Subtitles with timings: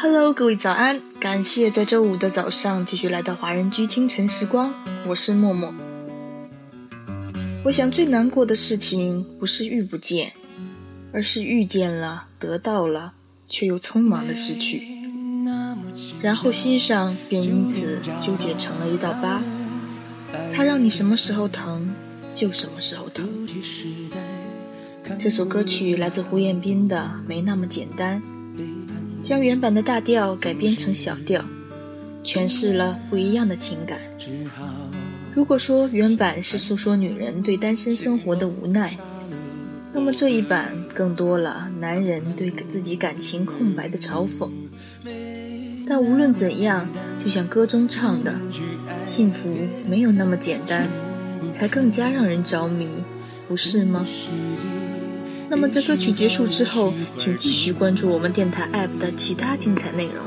[0.00, 1.02] Hello，各位早安！
[1.18, 4.72] 感谢在周五的早上继续来到华人居清晨时光，
[5.08, 5.74] 我是默默。
[7.64, 10.34] 我想最难过的事情不是遇不见，
[11.12, 13.14] 而是遇见了，得到了，
[13.48, 14.86] 却又匆忙的失去，
[16.22, 19.42] 然后心上便因此纠结成了一道疤。
[20.54, 21.92] 它让你什么时候疼，
[22.32, 23.48] 就什么时候疼。
[25.18, 28.22] 这首歌曲来自胡彦斌的《没那么简单》。
[29.28, 31.44] 将原版的大调改编成小调，
[32.24, 33.98] 诠释了不一样的情感。
[35.34, 38.96] 如果说原版是诉说女人对单身生活的无奈，
[39.92, 44.48] 那么这一版更多了男人对自己感情空白的嘲讽。
[45.86, 46.88] 但无论怎样，
[47.22, 48.34] 就像歌中唱的，
[49.04, 49.54] 幸福
[49.86, 50.88] 没有那么简单，
[51.50, 52.88] 才更加让人着迷，
[53.46, 54.06] 不是吗？
[55.50, 60.24] 那么在歌曲结束之后，请继续关注我们电台 APP 的其他精彩内容。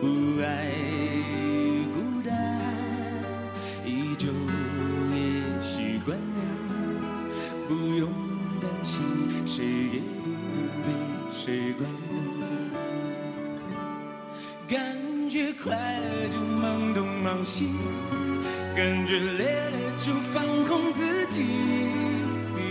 [0.00, 0.70] 不爱
[1.92, 2.34] 孤单，
[3.84, 4.28] 依旧
[5.12, 6.16] 也习惯
[7.66, 8.10] 不用
[8.60, 9.02] 担心，
[9.46, 10.92] 谁也不用被
[11.34, 11.90] 谁管。
[14.68, 14.78] 感
[15.28, 17.70] 觉快乐就忙东忙西，
[18.76, 21.44] 感觉累了就放空自己，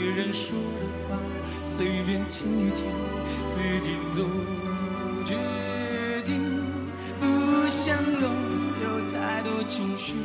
[0.09, 1.17] 人说的话。
[1.65, 2.85] 随便听一听，
[3.47, 4.25] 自己做
[5.25, 5.35] 决
[6.25, 6.63] 定。
[7.19, 8.23] 不想拥
[8.81, 10.15] 有太多情绪，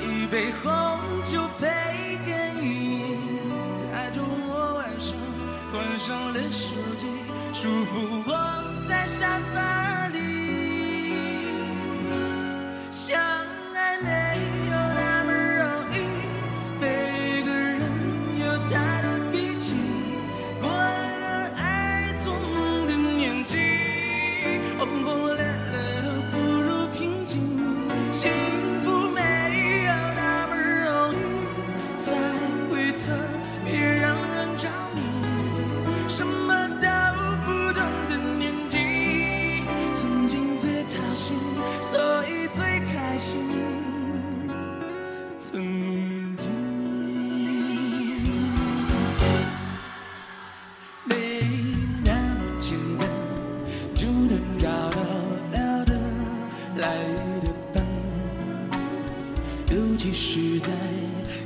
[0.00, 3.16] 一杯红酒配电影，
[3.76, 5.16] 在周末晚上
[5.70, 7.06] 关上了手机，
[7.52, 8.34] 舒服窝
[8.88, 9.73] 在沙发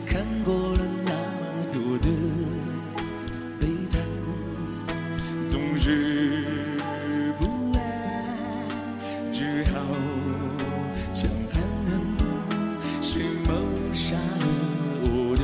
[0.07, 2.09] 看过了那么多的
[3.61, 4.01] 背叛，
[5.47, 6.45] 总是
[7.39, 7.81] 不安，
[9.33, 9.73] 只好
[11.13, 11.91] 强盘问：
[13.03, 13.51] 谁谋
[13.95, 14.47] 杀了
[15.05, 15.43] 我的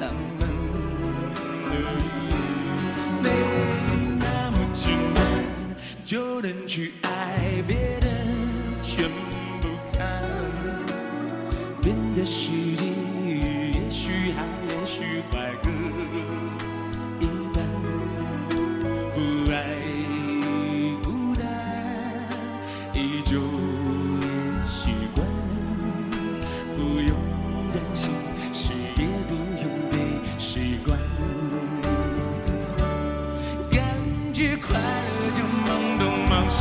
[0.00, 0.42] 浪漫？
[3.22, 3.24] 没
[4.18, 4.82] 那么简
[5.14, 5.20] 单，
[6.04, 6.92] 就能去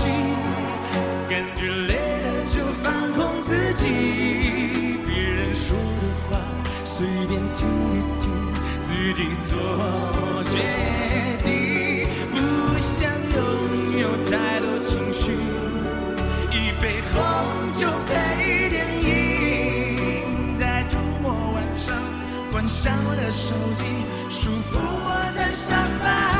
[0.01, 0.09] 东忙
[1.27, 3.85] 西，感觉累了就放空自己。
[5.05, 5.81] 别人说的
[6.29, 6.37] 话
[6.83, 8.31] 随便听一听，
[8.81, 9.49] 自己做
[10.49, 10.53] 决
[11.43, 11.49] 定。
[12.31, 12.35] 不
[12.79, 12.99] 想
[13.35, 13.39] 拥
[13.99, 15.31] 有太多情绪，
[16.51, 21.95] 一杯红酒配电影，在周末晚上
[22.51, 23.83] 关上了手机，
[24.29, 26.30] 舒服窝在沙发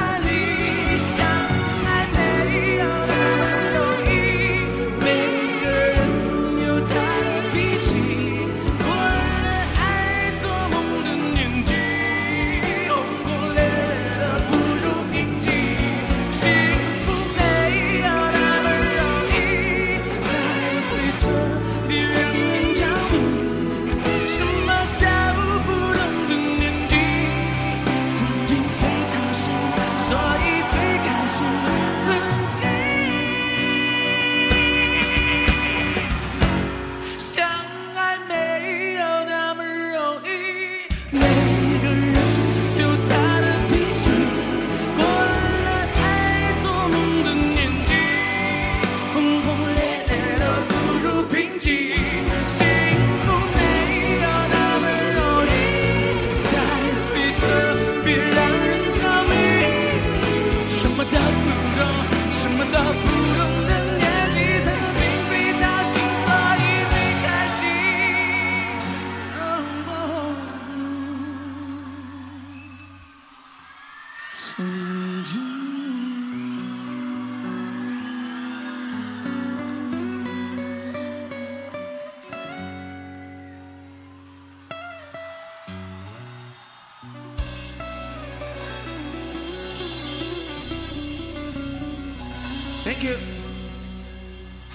[92.92, 93.16] Thank you，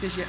[0.01, 0.25] 谢谢。